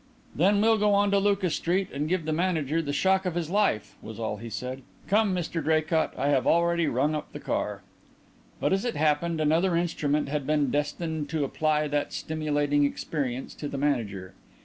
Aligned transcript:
"Then 0.33 0.61
we'll 0.61 0.79
go 0.79 0.95
on 0.95 1.11
to 1.11 1.19
Lucas 1.19 1.53
Street 1.55 1.89
and 1.93 2.09
give 2.09 2.25
the 2.25 2.33
manager 2.33 2.81
the 2.81 2.91
shock 2.91 3.23
of 3.27 3.35
his 3.35 3.51
life," 3.51 3.95
was 4.01 4.19
all 4.19 4.37
he 4.37 4.49
said. 4.49 4.81
"Come, 5.07 5.35
Mr 5.35 5.63
Draycott, 5.63 6.15
I 6.17 6.29
have 6.29 6.47
already 6.47 6.87
rung 6.87 7.13
up 7.13 7.31
the 7.33 7.39
car." 7.39 7.83
But, 8.59 8.73
as 8.73 8.83
it 8.83 8.95
happened, 8.95 9.39
another 9.39 9.75
instrument 9.75 10.27
had 10.27 10.47
been 10.47 10.71
destined 10.71 11.29
to 11.29 11.43
apply 11.43 11.87
that 11.89 12.13
stimulating 12.13 12.83
experience 12.83 13.53
to 13.53 13.67
the 13.67 13.77
manager. 13.77 14.33